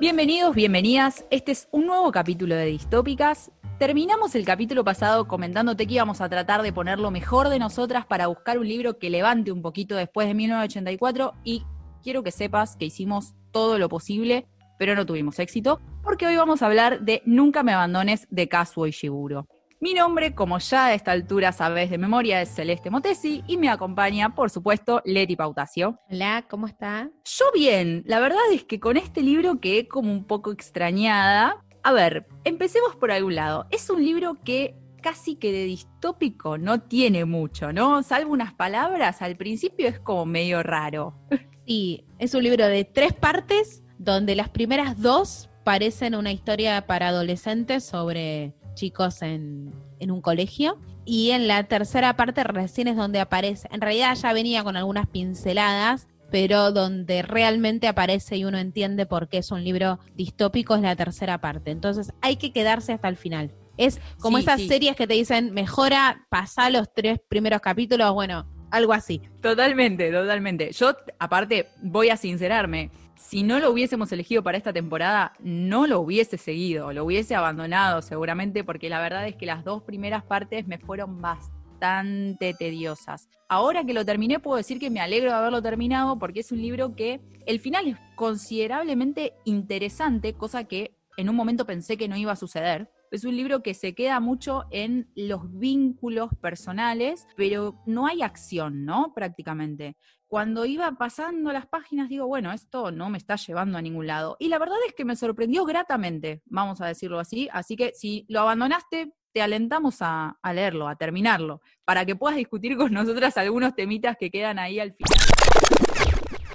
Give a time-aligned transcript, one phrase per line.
[0.00, 1.26] Bienvenidos, bienvenidas.
[1.30, 3.52] Este es un nuevo capítulo de Distópicas.
[3.78, 8.06] Terminamos el capítulo pasado comentándote que íbamos a tratar de poner lo mejor de nosotras
[8.06, 11.64] para buscar un libro que levante un poquito después de 1984 y
[12.02, 14.46] quiero que sepas que hicimos todo lo posible,
[14.78, 18.86] pero no tuvimos éxito, porque hoy vamos a hablar de Nunca me abandones de Kazuo
[18.86, 19.48] Ishiguro.
[19.82, 23.70] Mi nombre, como ya a esta altura sabes de memoria, es Celeste Motesi y me
[23.70, 25.98] acompaña, por supuesto, Leti Pautacio.
[26.10, 27.10] Hola, ¿cómo está?
[27.24, 31.64] Yo bien, la verdad es que con este libro quedé como un poco extrañada.
[31.82, 33.68] A ver, empecemos por algún lado.
[33.70, 38.02] Es un libro que casi que de distópico no tiene mucho, ¿no?
[38.02, 41.18] Salvo unas palabras, al principio es como medio raro.
[41.66, 47.08] Sí, es un libro de tres partes donde las primeras dos parecen una historia para
[47.08, 50.78] adolescentes sobre chicos en, un colegio.
[51.04, 55.08] Y en la tercera parte recién es donde aparece, en realidad ya venía con algunas
[55.08, 60.82] pinceladas, pero donde realmente aparece y uno entiende por qué es un libro distópico es
[60.82, 61.70] la tercera parte.
[61.70, 63.52] Entonces hay que quedarse hasta el final.
[63.76, 68.92] Es como esas series que te dicen, mejora, pasa los tres primeros capítulos, bueno, algo
[68.92, 69.22] así.
[69.40, 70.72] Totalmente, totalmente.
[70.72, 76.00] Yo, aparte, voy a sincerarme, si no lo hubiésemos elegido para esta temporada, no lo
[76.00, 80.66] hubiese seguido, lo hubiese abandonado seguramente, porque la verdad es que las dos primeras partes
[80.66, 83.28] me fueron bastante tediosas.
[83.48, 86.62] Ahora que lo terminé, puedo decir que me alegro de haberlo terminado, porque es un
[86.62, 92.16] libro que el final es considerablemente interesante, cosa que en un momento pensé que no
[92.16, 92.90] iba a suceder.
[93.10, 98.86] Es un libro que se queda mucho en los vínculos personales, pero no hay acción,
[98.86, 99.12] ¿no?
[99.14, 99.96] Prácticamente
[100.30, 104.36] cuando iba pasando las páginas, digo, bueno, esto no me está llevando a ningún lado.
[104.38, 107.48] Y la verdad es que me sorprendió gratamente, vamos a decirlo así.
[107.52, 112.76] Así que si lo abandonaste, te alentamos a, leerlo, a terminarlo, para que puedas discutir
[112.76, 115.18] con nosotras algunos temitas que quedan ahí al final.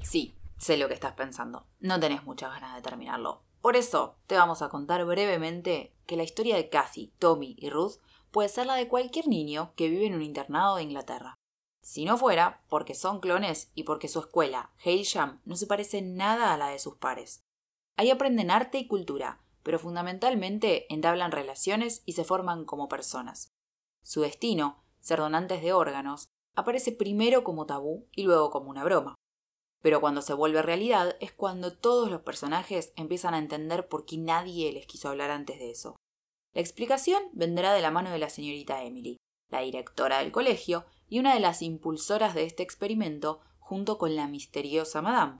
[0.04, 1.68] Sí, sé lo que estás pensando.
[1.82, 3.44] No tenés muchas ganas de terminarlo.
[3.60, 7.98] Por eso te vamos a contar brevemente que la historia de Kathy, Tommy y Ruth
[8.32, 11.36] puede ser la de cualquier niño que vive en un internado de Inglaterra.
[11.86, 16.52] Si no fuera porque son clones y porque su escuela, Hailsham, no se parece nada
[16.52, 17.44] a la de sus pares.
[17.96, 23.50] Ahí aprenden arte y cultura, pero fundamentalmente entablan relaciones y se forman como personas.
[24.02, 29.14] Su destino, ser donantes de órganos, aparece primero como tabú y luego como una broma.
[29.84, 34.18] Pero cuando se vuelve realidad es cuando todos los personajes empiezan a entender por qué
[34.18, 35.96] nadie les quiso hablar antes de eso.
[36.52, 39.18] La explicación vendrá de la mano de la señorita Emily,
[39.52, 44.28] la directora del colegio, y una de las impulsoras de este experimento junto con la
[44.28, 45.40] misteriosa Madame.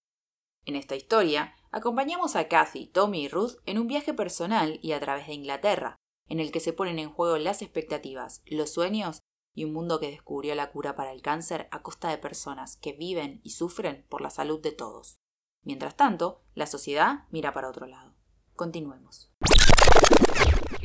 [0.66, 5.00] En esta historia, acompañamos a Kathy, Tommy y Ruth en un viaje personal y a
[5.00, 5.96] través de Inglaterra,
[6.28, 9.20] en el que se ponen en juego las expectativas, los sueños
[9.54, 12.94] y un mundo que descubrió la cura para el cáncer a costa de personas que
[12.94, 15.20] viven y sufren por la salud de todos.
[15.64, 18.16] Mientras tanto, la sociedad mira para otro lado.
[18.56, 19.32] Continuemos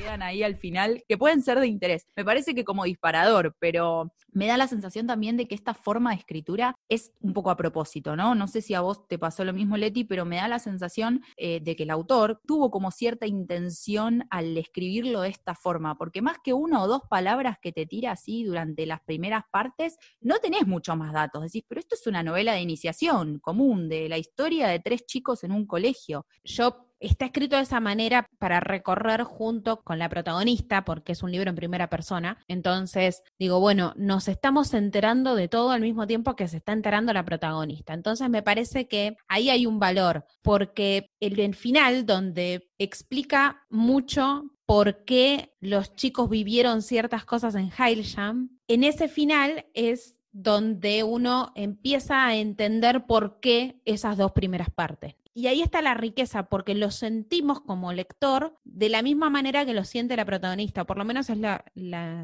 [0.01, 2.07] quedan ahí al final, que pueden ser de interés.
[2.17, 6.11] Me parece que como disparador, pero me da la sensación también de que esta forma
[6.11, 8.35] de escritura es un poco a propósito, ¿no?
[8.35, 11.23] No sé si a vos te pasó lo mismo, Leti, pero me da la sensación
[11.37, 16.23] eh, de que el autor tuvo como cierta intención al escribirlo de esta forma, porque
[16.23, 20.39] más que una o dos palabras que te tira así durante las primeras partes, no
[20.39, 21.43] tenés mucho más datos.
[21.43, 25.45] Decís, pero esto es una novela de iniciación común, de la historia de tres chicos
[25.45, 26.27] en un colegio.
[26.45, 31.33] Yo está escrito de esa manera para recorrer junto con la protagonista, porque es un
[31.33, 32.39] libro en primera persona.
[32.47, 37.13] Entonces, digo, bueno, nos estamos enterando de todo al mismo tiempo que se está enterando
[37.13, 37.95] la protagonista.
[37.95, 45.05] Entonces, me parece que ahí hay un valor, porque el, final, donde explica mucho por
[45.05, 52.27] qué los chicos vivieron ciertas cosas en Heilsham, en ese final es donde uno empieza
[52.27, 55.17] a entender por qué esas dos primeras partes.
[55.41, 59.73] Y ahí está la riqueza, porque lo sentimos como lector de la misma manera que
[59.73, 61.65] lo siente la protagonista, por lo menos es la,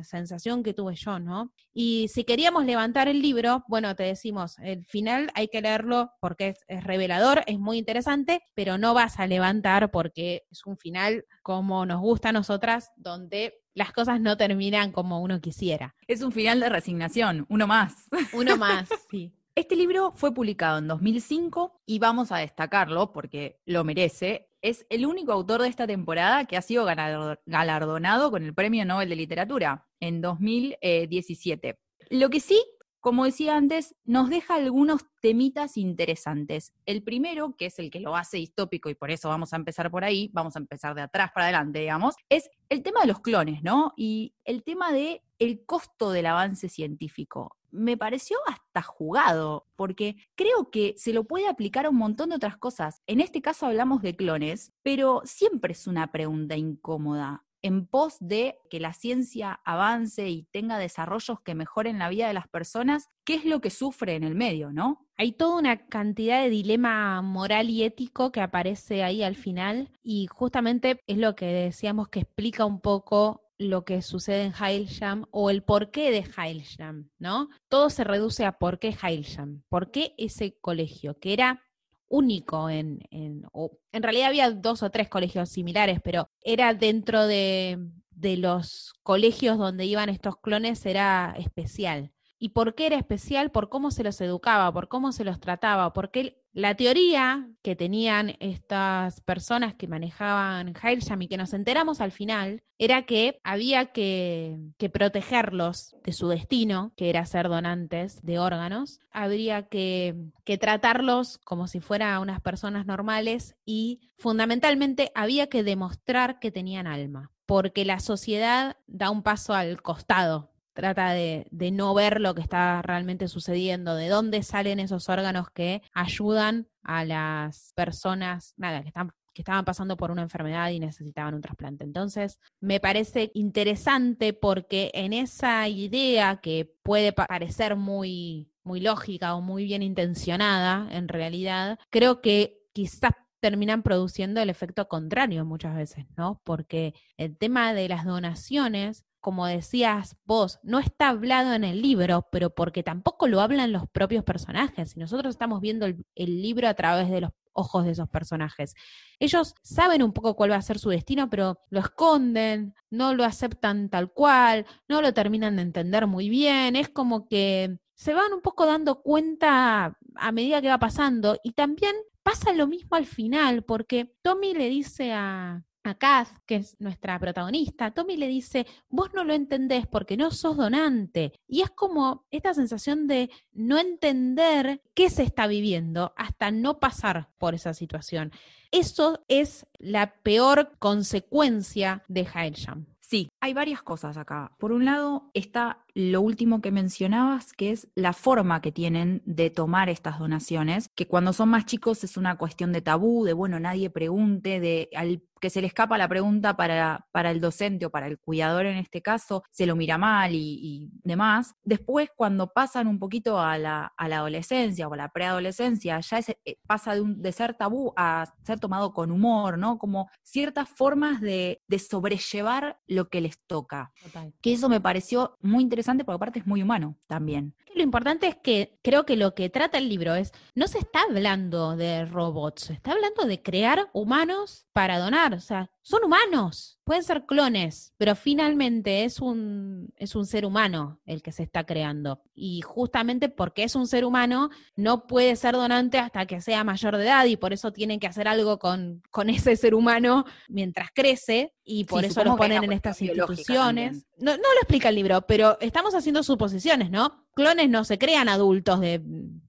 [0.03, 1.51] sensación que tuve yo, ¿no?
[1.73, 6.49] Y si queríamos levantar el libro, bueno, te decimos, el final hay que leerlo porque
[6.49, 11.25] es, es revelador, es muy interesante, pero no vas a levantar porque es un final
[11.41, 15.95] como nos gusta a nosotras, donde las cosas no terminan como uno quisiera.
[16.07, 18.11] Es un final de resignación, uno más.
[18.35, 19.33] Uno más, sí.
[19.59, 24.51] Este libro fue publicado en 2005 y vamos a destacarlo porque lo merece.
[24.61, 29.09] Es el único autor de esta temporada que ha sido galardonado con el Premio Nobel
[29.09, 31.79] de Literatura en 2017.
[32.11, 32.63] Lo que sí,
[33.01, 36.75] como decía antes, nos deja algunos temitas interesantes.
[36.85, 39.91] El primero, que es el que lo hace distópico y por eso vamos a empezar
[39.91, 43.21] por ahí, vamos a empezar de atrás para adelante, digamos, es el tema de los
[43.21, 43.95] clones, ¿no?
[43.97, 47.57] Y el tema de el costo del avance científico.
[47.71, 52.37] Me pareció hasta jugado, porque creo que se lo puede aplicar a un montón de
[52.37, 53.03] otras cosas.
[53.07, 58.61] En este caso hablamos de clones, pero siempre es una pregunta incómoda en pos de
[58.71, 63.35] que la ciencia avance y tenga desarrollos que mejoren la vida de las personas, ¿qué
[63.35, 65.05] es lo que sufre en el medio, no?
[65.17, 70.29] Hay toda una cantidad de dilema moral y ético que aparece ahí al final y
[70.29, 75.51] justamente es lo que decíamos que explica un poco lo que sucede en Heilsham o
[75.51, 77.49] el porqué de Heilsham, ¿no?
[77.69, 81.63] Todo se reduce a por qué Heilsham, por qué ese colegio, que era
[82.09, 83.47] único en, en,
[83.93, 87.79] en realidad había dos o tres colegios similares, pero era dentro de,
[88.11, 92.13] de los colegios donde iban estos clones, era especial.
[92.39, 93.51] ¿Y por qué era especial?
[93.51, 98.35] Por cómo se los educaba, por cómo se los trataba, porque la teoría que tenían
[98.41, 104.59] estas personas que manejaban Heilsham y que nos enteramos al final era que había que,
[104.93, 109.01] protegerlos de su destino, que era ser donantes de órganos.
[109.11, 116.39] Habría que, que tratarlos como si fueran unas personas normales y fundamentalmente había que demostrar
[116.39, 122.21] que tenían alma, porque la sociedad da un paso al costado trata de, no ver
[122.21, 128.55] lo que está realmente sucediendo, de dónde salen esos órganos que ayudan a las personas,
[128.57, 131.85] nada, que están que estaban pasando por una enfermedad y necesitaban un trasplante.
[131.85, 139.43] Entonces, me parece interesante porque en esa idea que puede parecer muy, muy lógica o
[139.43, 146.07] muy bien intencionada, en realidad, creo que quizás terminan produciendo el efecto contrario muchas veces,
[146.17, 146.41] ¿no?
[146.43, 152.29] Porque el tema de las donaciones como decías vos, no está hablado en el libro,
[152.31, 154.97] pero porque tampoco lo hablan los propios personajes.
[154.97, 158.75] Y nosotros estamos viendo el, libro a través de los ojos de esos personajes.
[159.19, 163.25] Ellos saben un poco cuál va a ser su destino, pero lo esconden, no lo
[163.25, 166.77] aceptan tal cual, no lo terminan de entender muy bien.
[166.77, 171.37] Es como que se van un poco dando cuenta a medida que va pasando.
[171.43, 176.57] Y también pasa lo mismo al final, porque Tommy le dice a, a Kath, que
[176.57, 181.33] es nuestra protagonista, Tommy le dice, vos no lo entendés porque no sos donante.
[181.47, 187.29] Y es como esta sensación de no entender qué se está viviendo hasta no pasar
[187.39, 188.33] por esa situación.
[188.71, 192.87] Eso es la peor consecuencia de Heilsham.
[193.09, 194.57] Sí, hay varias cosas acá.
[194.59, 199.49] Por un lado está lo último que mencionabas, que es la forma que tienen de
[199.49, 203.61] tomar estas donaciones, que cuando son más chicos es una cuestión de tabú, de bueno,
[203.61, 207.91] nadie pregunte, de al que se le escapa la pregunta para, para el docente o
[207.91, 211.55] para el cuidador en este caso, se lo mira mal y, demás.
[211.65, 216.95] Después, cuando pasan un poquito a la, adolescencia o a la preadolescencia, ya eh, pasa
[216.95, 219.79] de, un, de, ser tabú a ser tomado con humor, ¿no?
[219.79, 223.93] Como ciertas formas de, de sobrellevar lo que les toca.
[224.41, 227.55] Que eso me pareció muy interesante porque aparte es muy humano también.
[227.77, 231.03] Lo importante es que creo que lo que trata el libro es, no se está
[231.03, 236.81] hablando de robots, se está hablando de crear humanos para donar, o sea, son humanos,
[236.83, 241.63] pueden ser clones, pero finalmente es un, es un ser humano el que se está
[241.63, 242.25] creando.
[242.35, 246.97] Y justamente porque es un ser humano, no puede ser donante hasta que sea mayor
[246.97, 250.89] de edad y por eso tienen que hacer algo con, con ese ser humano mientras
[250.93, 254.09] crece y por eso lo ponen en estas instituciones.
[254.19, 257.29] No, no lo explica el libro, pero estamos haciendo suposiciones, ¿no?
[257.33, 259.01] Clones no se crean adultos de,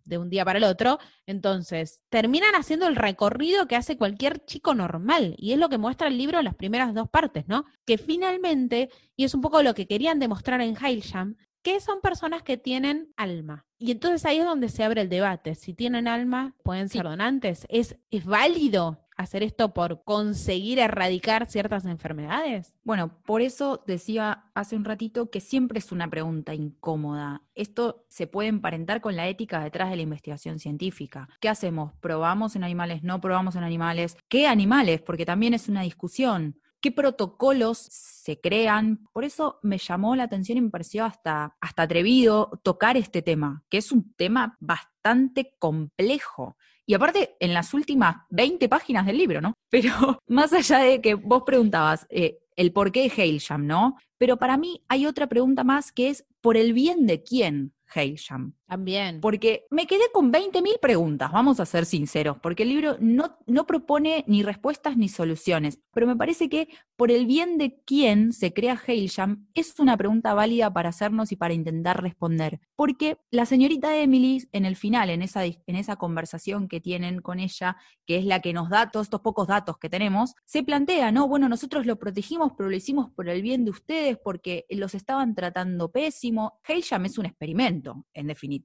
[0.07, 4.73] de un día para el otro, entonces terminan haciendo el recorrido que hace cualquier chico
[4.73, 7.65] normal y es lo que muestra el libro en las primeras dos partes, ¿no?
[7.85, 12.43] Que finalmente, y es un poco lo que querían demostrar en Heilsham, que son personas
[12.43, 13.65] que tienen alma.
[13.77, 15.53] Y entonces ahí es donde se abre el debate.
[15.53, 17.65] Si tienen alma, pueden ser donantes.
[17.69, 22.75] ¿Es, ¿Es válido hacer esto por conseguir erradicar ciertas enfermedades?
[22.83, 27.41] Bueno, por eso decía hace un ratito que siempre es una pregunta incómoda.
[27.55, 31.27] Esto se puede emparentar con la ética detrás de la investigación científica.
[31.39, 31.93] ¿Qué hacemos?
[31.99, 33.03] ¿Probamos en animales?
[33.03, 34.15] ¿No probamos en animales?
[34.29, 35.01] ¿Qué animales?
[35.01, 39.07] Porque también es una discusión qué protocolos se crean.
[39.11, 43.63] Por eso me llamó la atención y me pareció hasta, hasta atrevido tocar este tema,
[43.69, 46.55] que es un tema bastante complejo
[46.89, 49.53] y aparte, en las últimas 20 páginas del libro, ¿no?
[49.69, 53.97] Pero más allá de que vos preguntabas eh, el por qué Hailsham, ¿no?
[54.17, 58.53] Pero para mí hay otra pregunta más que es, ¿por el bien de quién Hailsham?
[58.67, 59.21] También.
[59.21, 63.65] Porque me quedé con 20.000 preguntas, vamos a ser sinceros, porque el libro no, no
[63.65, 68.51] propone ni respuestas ni soluciones, pero me parece que por el bien de quién se
[68.53, 72.59] crea Hailsham es una pregunta válida para hacernos y para intentar responder.
[72.75, 77.39] Porque la señorita Emily, en el final, en esa, en esa conversación que tienen con
[77.39, 81.13] ella, que es la que nos da todos estos pocos datos que tenemos, se plantea,
[81.13, 81.29] ¿no?
[81.29, 85.35] Bueno, nosotros lo protegimos, pero lo hicimos por el bien de ustedes, porque los estaban
[85.35, 86.59] tratando pésimo.
[86.67, 88.56] Hailsham es un experimento, en definitiva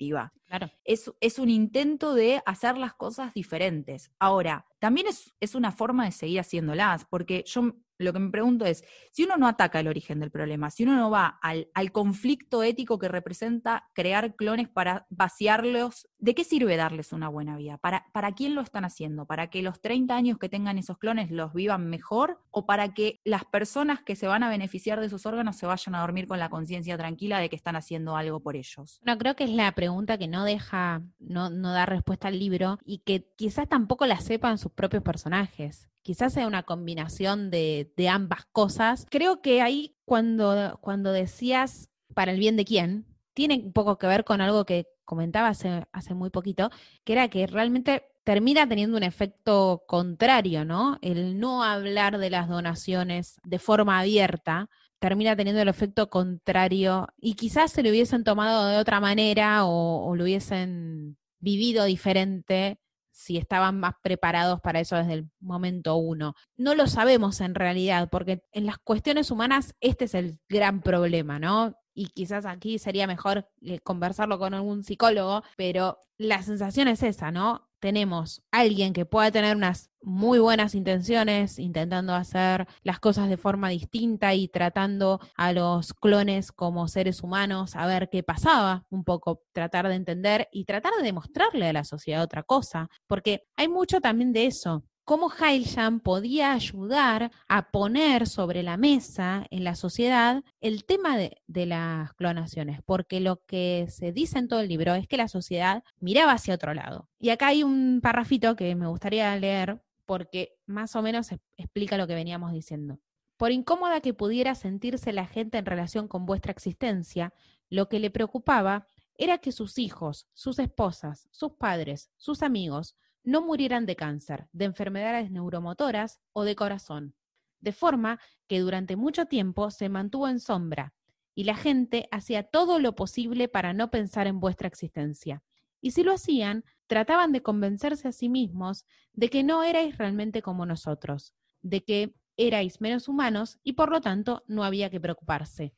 [0.47, 0.71] Claro.
[0.85, 4.11] Es, es un intento de hacer las cosas diferentes.
[4.19, 8.65] Ahora, también es, es una forma de seguir haciéndolas, porque yo lo que me pregunto
[8.65, 12.63] es, si uno no ataca el origen del problema, si uno no va al, conflicto
[12.63, 17.79] ético que representa crear clones para vaciarlos, ¿de qué sirve darles una buena vida?
[17.79, 19.27] ¿Para, ¿Para quién lo están haciendo?
[19.27, 22.41] ¿Para que los 30 años que tengan esos clones los vivan mejor?
[22.51, 25.95] ¿O para que las personas que se van a beneficiar de esos órganos se vayan
[25.95, 29.01] a dormir con la conciencia tranquila de que están haciendo algo por ellos?
[29.05, 32.79] No, creo que es la pregunta que no deja, no, no da respuesta al libro
[32.85, 38.45] y que quizás tampoco la sepan sus propios personajes quizás sea una combinación de, ambas
[38.53, 39.07] cosas.
[39.11, 44.07] Creo que ahí cuando, cuando decías para el bien de quién, tiene un poco que
[44.07, 46.71] ver con algo que comentaba hace, hace muy poquito,
[47.05, 50.99] que era que realmente termina teniendo un efecto contrario, ¿no?
[51.03, 54.69] El no hablar de las donaciones de forma abierta
[54.99, 60.07] termina teniendo el efecto contrario y quizás se lo hubiesen tomado de otra manera o,
[60.07, 62.79] o lo hubiesen vivido diferente
[63.13, 66.35] si estaban más preparados para eso desde el momento uno.
[66.57, 71.39] No lo sabemos en realidad, porque en las cuestiones humanas este es el gran problema,
[71.39, 71.75] ¿no?
[71.95, 77.31] Y quizás aquí sería mejor eh, conversarlo con algún psicólogo, pero la sensación es esa,
[77.31, 77.69] ¿no?
[77.83, 83.71] Tenemos alguien que pueda tener unas muy buenas intenciones, intentando hacer las cosas de forma
[83.71, 89.43] distinta y tratando a los clones como seres humanos, a ver qué pasaba, un poco
[89.53, 94.01] tratar de entender y tratar de demostrarle a la sociedad otra cosa, porque hay mucho
[94.01, 100.45] también de eso cómo Heilsham podía ayudar a poner sobre la mesa en la sociedad
[100.61, 105.07] el tema de, las clonaciones, porque lo que se dice en todo el libro es
[105.07, 107.09] que la sociedad miraba hacia otro lado.
[107.19, 112.07] Y acá hay un parrafito que me gustaría leer porque más o menos explica lo
[112.07, 112.99] que veníamos diciendo.
[113.37, 117.33] Por incómoda que pudiera sentirse la gente en relación con vuestra existencia,
[117.71, 123.43] lo que le preocupaba era que sus hijos, sus esposas, sus padres, sus amigos, no
[123.43, 127.15] murieran de cáncer, de enfermedades neuromotoras o de corazón,
[127.61, 130.95] de forma que durante mucho tiempo se mantuvo en sombra
[131.35, 135.43] y la gente hacía todo lo posible para no pensar en vuestra existencia.
[135.81, 140.43] Y si lo hacían, trataban de convencerse a sí mismos de que no erais realmente
[140.43, 145.75] como nosotros, de que erais menos humanos y por lo tanto no había que preocuparse.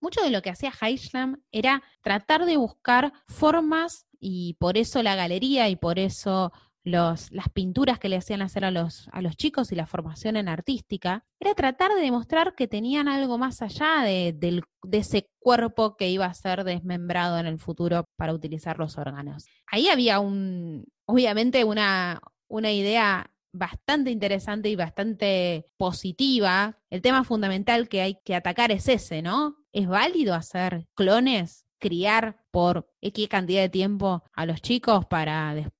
[0.00, 5.16] Mucho de lo que hacía Heishlam era tratar de buscar formas y por eso la
[5.16, 6.52] galería y por eso
[6.88, 10.48] las pinturas que le hacían hacer a los, a los chicos y la formación en
[10.48, 16.10] artística, era tratar de demostrar que tenían algo más allá de, de ese cuerpo que
[16.10, 19.46] iba a ser desmembrado en el futuro para utilizar los órganos.
[19.66, 26.78] Ahí había un, obviamente una, una idea bastante interesante y bastante positiva.
[26.90, 29.56] El tema fundamental que hay que atacar es ese, ¿no?
[29.72, 31.64] ¿Es válido hacer clones?
[31.78, 35.77] criar por X cantidad de tiempo a los chicos para después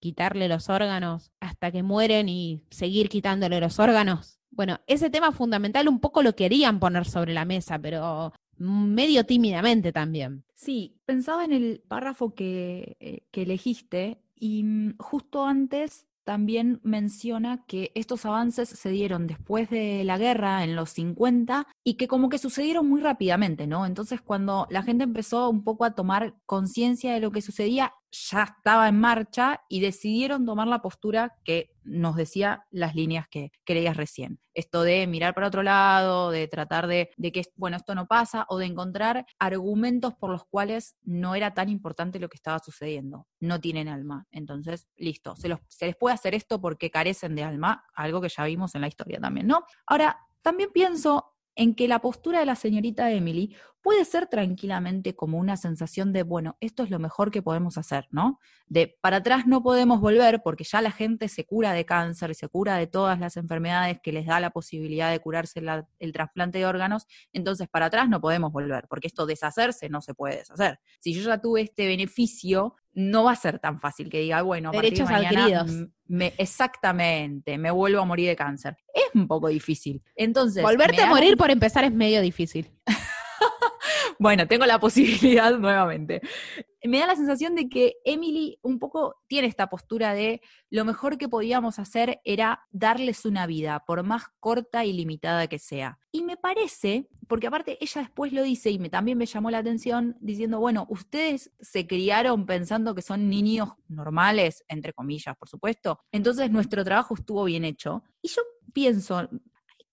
[0.00, 4.40] quitarle los órganos hasta que mueren y seguir quitándole los órganos.
[4.50, 9.92] Bueno, ese tema fundamental un poco lo querían poner sobre la mesa, pero medio tímidamente
[9.92, 10.44] también.
[10.54, 17.64] Sí, pensaba en el párrafo que, eh, que elegiste y mm, justo antes también menciona
[17.66, 22.30] que estos avances se dieron después de la guerra en los 50 y que como
[22.30, 23.86] que sucedieron muy rápidamente, ¿no?
[23.86, 28.44] Entonces cuando la gente empezó un poco a tomar conciencia de lo que sucedía, ya
[28.44, 33.96] estaba en marcha y decidieron tomar la postura que nos decía las líneas que creías
[33.96, 34.40] recién.
[34.54, 38.58] Esto de mirar para otro lado, de tratar de, que, bueno, esto no pasa, o
[38.58, 43.26] de encontrar argumentos por los cuales no era tan importante lo que estaba sucediendo.
[43.40, 44.26] No tienen alma.
[44.30, 48.44] Entonces, listo, se, se les puede hacer esto porque carecen de alma, algo que ya
[48.44, 49.64] vimos en la historia también, ¿no?
[49.86, 53.54] Ahora, también pienso en que la postura de la señorita Emily
[53.84, 58.08] puede ser tranquilamente como una sensación de, bueno, esto es lo mejor que podemos hacer,
[58.10, 58.40] ¿no?
[58.66, 62.34] De para atrás no podemos volver porque ya la gente se cura de cáncer y
[62.34, 65.62] se cura de todas las enfermedades que les da la posibilidad de curarse
[65.98, 70.14] el trasplante de órganos, entonces para atrás no podemos volver, porque esto deshacerse no se
[70.14, 70.80] puede deshacer.
[70.98, 74.70] Si yo ya tuve este beneficio, no va a ser tan fácil que diga, bueno,
[74.70, 75.88] a Derechos de mañana, adquiridos.
[76.06, 78.78] Me, exactamente, me vuelvo a morir de cáncer.
[78.94, 80.02] Es un poco difícil.
[80.16, 80.62] Entonces.
[80.62, 82.70] Volverte a morir por empezar es medio difícil.
[84.18, 86.20] bueno, tengo la posibilidad nuevamente.
[86.82, 91.16] Me da la sensación de que Emily un poco tiene esta postura de lo mejor
[91.16, 95.98] que podíamos hacer era darles una vida, por más corta y limitada que sea.
[96.12, 99.58] Y me parece, porque aparte ella después lo dice y me, también me llamó la
[99.58, 106.00] atención diciendo, bueno, ustedes se criaron pensando que son niños normales, entre comillas, por supuesto,
[106.12, 108.04] entonces nuestro trabajo estuvo bien hecho.
[108.20, 108.42] Y yo
[108.74, 109.28] pienso,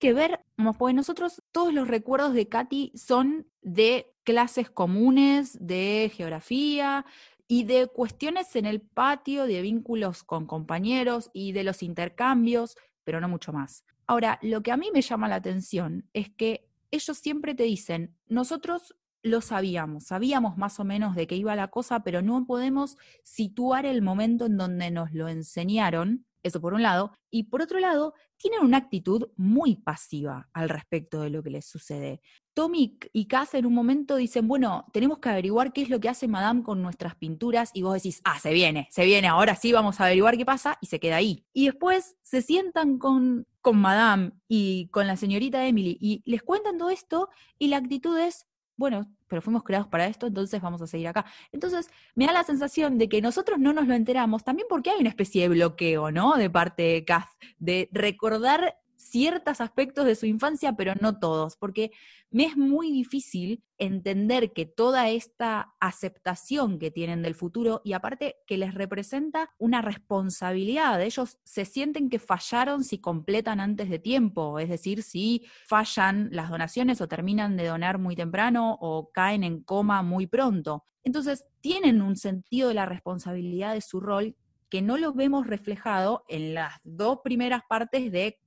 [0.01, 0.43] que ver,
[0.79, 7.05] porque nosotros todos los recuerdos de Katy son de clases comunes, de geografía
[7.48, 13.22] y de cuestiones en el patio, de vínculos con compañeros y de los intercambios, pero
[13.22, 13.86] no mucho más.
[14.08, 18.17] Ahora, lo que a mí me llama la atención es que ellos siempre te dicen,
[18.27, 22.98] nosotros lo sabíamos, sabíamos más o menos de qué iba la cosa, pero no podemos
[23.24, 27.13] situar el momento en donde nos lo enseñaron eso por un lado.
[27.29, 31.65] Y por otro lado, tienen una actitud muy pasiva al respecto de lo que les
[31.65, 32.21] sucede.
[32.53, 36.10] Tommy y Kath en un momento dicen, bueno, tenemos que averiguar qué es lo que
[36.10, 39.71] hace Madame con nuestras pinturas y vos decís, ah, se viene, se viene, ahora sí
[39.71, 41.45] vamos a averiguar qué pasa y se queda ahí.
[41.53, 46.77] Y después se sientan con, con Madame y con la señorita Emily y les cuentan
[46.77, 47.29] todo esto
[47.60, 51.25] y la actitud es, bueno, pero fuimos creados para esto, entonces vamos a seguir acá.
[51.53, 55.00] Entonces, me da la sensación de que nosotros no nos lo enteramos, también porque hay
[55.00, 56.35] una especie de bloqueo, ¿no?
[56.35, 61.91] De parte de Kath, de recordar ciertos aspectos de su infancia, pero no todos, porque
[62.29, 68.38] me es muy difícil entender que toda esta aceptación que tienen del futuro y aparte
[68.48, 74.60] que les representa una responsabilidad, ellos se sienten que fallaron si completan antes de tiempo,
[74.60, 79.62] es decir, si fallan las donaciones o terminan de donar muy temprano o caen en
[79.62, 80.86] coma muy pronto.
[81.03, 84.36] Entonces, tienen un sentido de la responsabilidad de su rol
[84.71, 88.39] que no lo vemos reflejado en las dos primeras partes de,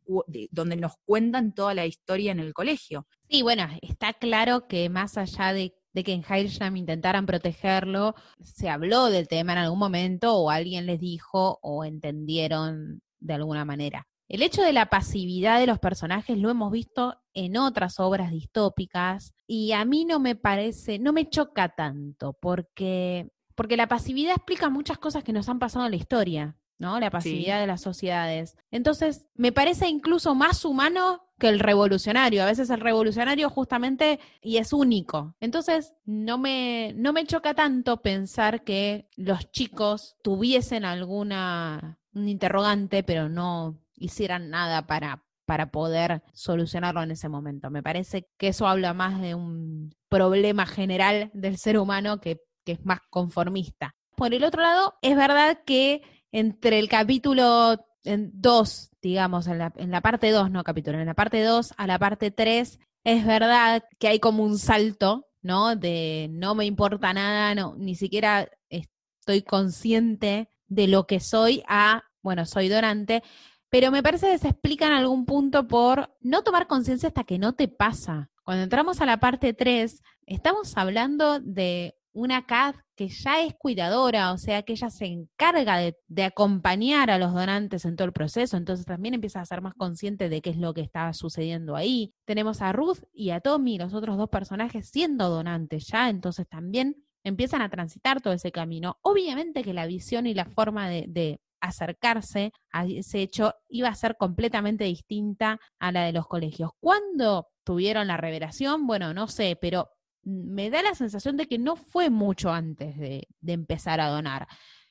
[0.50, 3.07] donde nos cuentan toda la historia en el colegio.
[3.28, 9.11] Sí, bueno, está claro que más allá de, que en Hirschham intentaran protegerlo, se habló
[9.11, 14.09] del tema en algún momento o alguien les dijo o entendieron de alguna manera.
[14.26, 19.35] El hecho de la pasividad de los personajes lo hemos visto en otras obras distópicas
[19.47, 24.69] y a mí no me parece, no me choca tanto porque porque la pasividad explica
[24.69, 26.99] muchas cosas que nos han pasado en la historia, ¿no?
[26.99, 28.57] La pasividad de las sociedades.
[28.71, 32.43] Entonces, me parece incluso más humano que el revolucionario.
[32.43, 35.35] A veces el revolucionario justamente y es único.
[35.41, 43.03] Entonces, no me, no me choca tanto pensar que los chicos tuviesen alguna un interrogante,
[43.03, 47.71] pero no hicieran nada para, para poder solucionarlo en ese momento.
[47.71, 52.72] Me parece que eso habla más de un problema general del ser humano que que
[52.72, 53.94] es más conformista.
[54.16, 59.90] Por el otro lado, es verdad que entre el capítulo 2, digamos, en la, en
[59.90, 63.85] la parte 2, no capítulo, en la parte 2 a la parte 3, es verdad
[63.98, 65.77] que hay como un salto, ¿no?
[65.77, 72.03] De no me importa nada, no, ni siquiera estoy consciente de lo que soy a,
[72.22, 73.22] bueno, soy donante,
[73.70, 77.38] pero me parece que se explica en algún punto por no tomar conciencia hasta que
[77.38, 78.31] no te pasa.
[78.44, 84.33] Cuando entramos a la parte 3, estamos hablando de una CAD que ya es cuidadora,
[84.33, 88.57] o sea, que ella se encarga de, acompañar a los donantes en todo el proceso,
[88.57, 92.14] entonces también empieza a ser más consciente de qué es lo que está sucediendo ahí.
[92.24, 96.96] Tenemos a Ruth y a Tommy, los otros dos personajes, siendo donantes ya, entonces también
[97.24, 98.98] empiezan a transitar todo ese camino.
[99.03, 103.94] Obviamente que la visión y la forma de, de acercarse a ese hecho iba a
[103.94, 106.70] ser completamente distinta a la de los colegios.
[106.79, 108.87] ¿Cuándo tuvieron la revelación?
[108.87, 109.88] Bueno, no sé, pero
[110.25, 114.47] me da la sensación de que no fue mucho antes de, empezar a donar.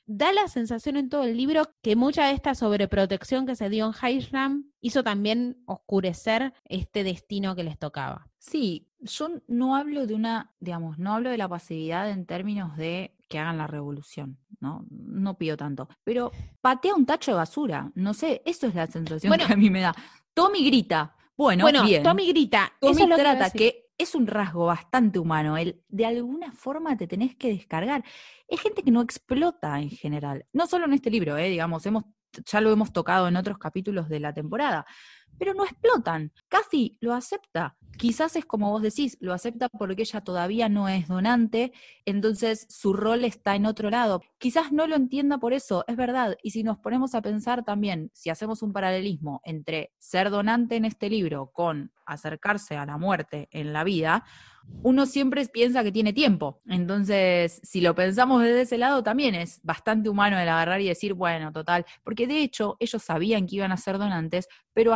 [0.06, 3.88] Da la sensación en todo el libro que mucha de esta sobreprotección que se dio
[3.88, 8.28] en Highram hizo también oscurecer este destino que les tocaba.
[8.38, 13.16] Sí, yo no hablo de una, digamos, no hablo de la pasividad en términos de
[13.30, 14.86] que hagan la revolución, ¿no?
[14.90, 15.88] No pido tanto.
[16.04, 19.70] Pero patea un tacho de basura, no sé, eso es la sensación que a mí
[19.70, 19.96] me da.
[20.34, 22.04] Tommy grita, bueno, bueno bien.
[22.04, 22.74] Tommy grita.
[22.80, 27.50] Tommy trata que es un rasgo bastante humano, el de alguna forma te tenés que
[27.50, 28.04] descargar.
[28.48, 32.04] Es gente que no explota en general, no solo en este libro, eh, digamos, hemos,
[32.46, 34.86] ya lo hemos tocado en otros capítulos de la temporada,
[35.38, 36.32] pero no explotan.
[36.48, 37.78] Kathy lo acepta.
[37.98, 41.72] Quizás es como vos decís, lo acepta porque ella todavía no es donante,
[42.06, 44.22] entonces su rol está en otro lado.
[44.40, 46.36] Quizás no lo entienda por eso, es verdad.
[46.42, 50.86] Y si nos ponemos a pensar también, si hacemos un paralelismo entre ser donante en
[50.86, 54.26] este libro con acercarse a la muerte en la vida,
[54.82, 56.62] uno siempre piensa que tiene tiempo.
[56.68, 61.14] Entonces, si lo pensamos desde ese lado, también es bastante humano el agarrar y decir,
[61.14, 64.94] bueno, total, porque de hecho ellos sabían que iban a ser donantes, pero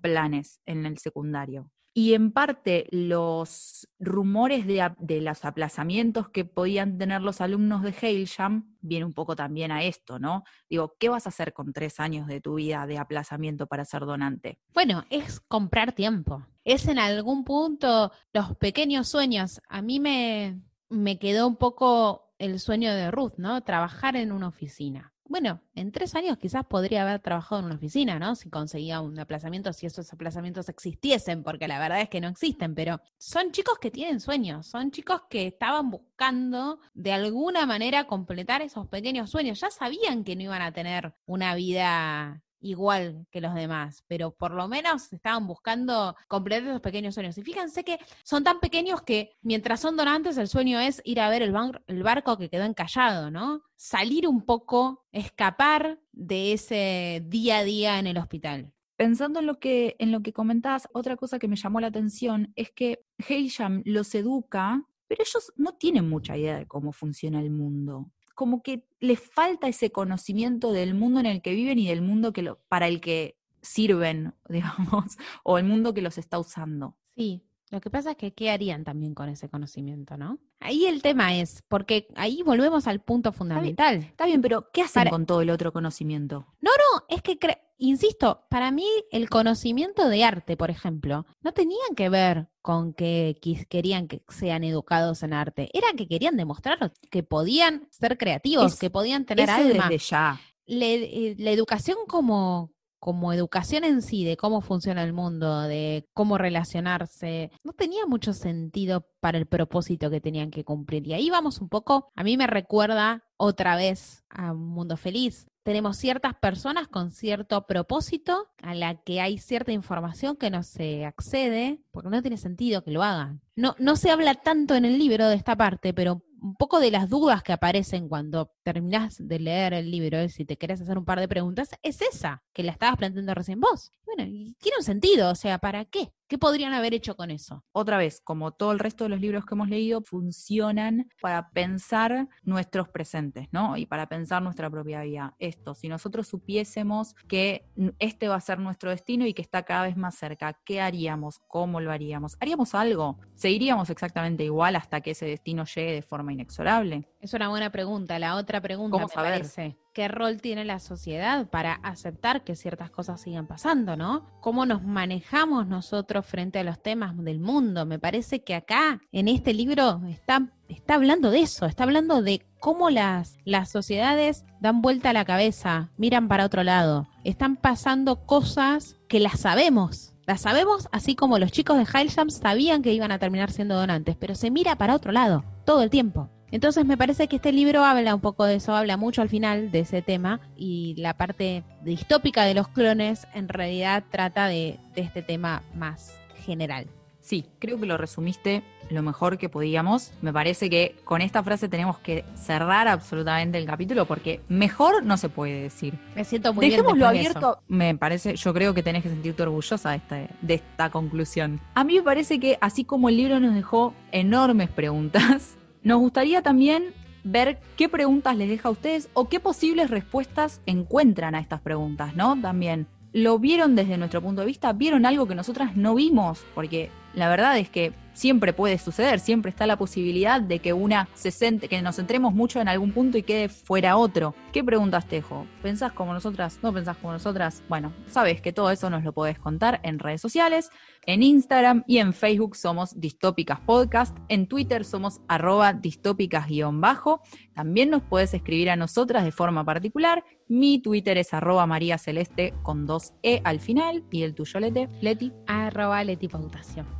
[0.00, 1.70] planes en el secundario.
[1.96, 7.94] Y en parte los rumores de, de, los aplazamientos que podían tener los alumnos de
[8.02, 10.42] Hailsham viene un poco también a esto, ¿no?
[10.68, 14.06] Digo, ¿qué vas a hacer con tres años de tu vida de aplazamiento para ser
[14.06, 14.58] donante?
[14.74, 16.44] Bueno, es comprar tiempo.
[16.64, 19.60] Es en algún punto los pequeños sueños.
[19.68, 23.62] A mí me, me quedó un poco el sueño de Ruth, ¿no?
[23.62, 28.18] Trabajar en una oficina bueno, en tres años quizás podría haber trabajado en una oficina,
[28.18, 28.34] ¿no?
[28.36, 32.74] Si conseguía un aplazamiento, si esos aplazamientos existiesen, porque la verdad es que no existen,
[32.74, 38.62] pero son chicos que tienen sueños, son chicos que estaban buscando de alguna manera completar
[38.62, 39.60] esos pequeños sueños.
[39.60, 44.52] Ya sabían que no iban a tener una vida igual que los demás, pero por
[44.52, 47.36] lo menos estaban buscando completar esos pequeños sueños.
[47.36, 51.28] Y fíjense que son tan pequeños que mientras son donantes, el sueño es ir a
[51.28, 51.54] ver el,
[51.86, 53.62] el barco que quedó encallado, ¿no?
[53.76, 58.72] Salir un poco, escapar de ese día a día en el hospital.
[58.96, 62.52] Pensando en lo que, en lo que comentás, otra cosa que me llamó la atención
[62.56, 67.50] es que Heisham los educa, pero ellos no tienen mucha idea de cómo funciona el
[67.50, 72.02] mundo como que les falta ese conocimiento del mundo en el que viven y del
[72.02, 76.96] mundo que lo, para el que sirven, digamos, o el mundo que los está usando.
[77.16, 80.38] Sí, lo que pasa es que ¿qué harían también con ese conocimiento, no?
[80.60, 83.96] Ahí el tema es, porque ahí volvemos al punto fundamental.
[83.96, 86.46] Está bien, pero ¿qué hacen con todo el otro conocimiento?
[86.60, 87.36] No, no, es que,
[87.78, 93.40] insisto, para mí el conocimiento de arte, por ejemplo, no tenían que ver con que
[93.68, 98.88] querían que sean educados en arte, era que querían demostrar que podían ser creativos, que
[98.88, 99.88] podían tener alma.
[99.88, 100.40] Desde ya.
[100.66, 102.72] Eh, la educación como,
[103.04, 108.32] como educación en sí, de cómo funciona el mundo, de cómo relacionarse, no tenía mucho
[108.32, 111.06] sentido para el propósito que tenían que cumplir.
[111.06, 115.50] Y ahí vamos un poco, a mí me recuerda otra vez a un mundo feliz.
[115.64, 121.04] Tenemos ciertas personas con cierto propósito a la que hay cierta información que no se
[121.04, 123.42] accede, porque no tiene sentido que lo hagan.
[123.54, 126.90] No, no se habla tanto en el libro de esta parte, pero un poco de
[126.90, 130.98] las dudas que aparecen cuando terminás de leer el libro, y si te querés hacer
[130.98, 133.90] un par de preguntas, es esa que la estabas planteando recién vos.
[134.04, 136.12] Bueno, y tiene un sentido, o sea, ¿para qué?
[136.34, 137.62] ¿Qué podrían haber hecho con eso?
[137.70, 142.26] Otra vez, como todo el resto de los libros que hemos leído, funcionan para pensar
[142.42, 143.76] nuestros presentes, ¿no?
[143.76, 145.36] Y para pensar nuestra propia vida.
[145.38, 147.70] Esto, si nosotros supiésemos que
[148.00, 151.38] este va a ser nuestro destino y que está cada vez más cerca, ¿qué haríamos?
[151.46, 152.36] ¿Cómo lo haríamos?
[152.40, 153.20] ¿Haríamos algo?
[153.36, 157.08] ¿Seguiríamos exactamente igual hasta que ese destino llegue de forma inexorable?
[157.20, 158.18] Es una buena pregunta.
[158.18, 163.20] La otra pregunta me parece qué rol tiene la sociedad para aceptar que ciertas cosas
[163.20, 164.26] sigan pasando, ¿no?
[164.40, 167.86] ¿Cómo nos manejamos nosotros frente a los temas del mundo?
[167.86, 172.44] Me parece que acá, en este libro, está, está hablando de eso, está hablando de
[172.58, 178.26] cómo las, las sociedades dan vuelta a la cabeza, miran para otro lado, están pasando
[178.26, 180.10] cosas que las sabemos.
[180.26, 184.16] Las sabemos así como los chicos de Heilsham sabían que iban a terminar siendo donantes,
[184.16, 186.30] pero se mira para otro lado todo el tiempo.
[186.54, 189.72] Entonces me parece que este libro habla un poco de eso, habla mucho al final
[189.72, 195.22] de ese tema y la parte distópica de los clones en realidad trata de, este
[195.22, 196.86] tema más general.
[197.18, 200.12] Sí, creo que lo resumiste lo mejor que podíamos.
[200.22, 205.16] Me parece que con esta frase tenemos que cerrar absolutamente el capítulo porque mejor no
[205.16, 205.98] se puede decir.
[206.14, 207.58] Me siento muy Dejémoslo abierto.
[207.66, 211.60] Me parece, yo creo que tenés que sentirte orgullosa de esta, de esta conclusión.
[211.74, 216.42] A mí me parece que así como el libro nos dejó enormes preguntas, nos gustaría
[216.42, 216.92] también
[217.22, 222.16] ver qué preguntas les deja a ustedes o qué posibles respuestas encuentran a estas preguntas,
[222.16, 222.40] ¿no?
[222.40, 224.72] También, ¿lo vieron desde nuestro punto de vista?
[224.72, 226.44] ¿Vieron algo que nosotras no vimos?
[226.54, 231.08] Porque la verdad es que siempre puede suceder, siempre está la posibilidad de que una
[231.14, 231.34] se
[231.68, 234.34] que nos centremos mucho en algún punto y quede fuera otro.
[234.52, 235.46] ¿Qué preguntas tejo?
[235.62, 236.60] ¿Pensás como nosotras?
[236.62, 237.62] ¿No pensás como nosotras?
[237.68, 240.70] Bueno, sabes que todo eso nos lo podés contar en redes sociales,
[241.06, 247.20] en Instagram y en Facebook somos Distópicas Podcast, en Twitter somos arroba distópicas-bajo.
[247.52, 250.24] También nos puedes escribir a nosotras de forma particular.
[250.48, 254.88] Mi Twitter es arroba María Celeste con dos E al final y el tuyo, Lete,
[255.00, 255.32] Leti.
[255.46, 256.28] Arroba Leti.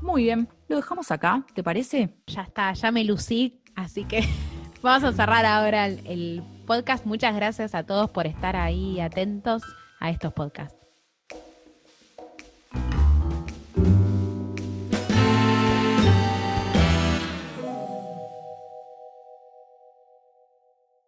[0.05, 2.15] Muy bien, lo dejamos acá, ¿te parece?
[2.27, 4.23] Ya está, ya me lucí, así que
[4.83, 7.07] vamos a cerrar ahora el, podcast.
[7.07, 9.63] Muchas gracias a todos por estar ahí atentos
[10.01, 10.84] a estos podcasts.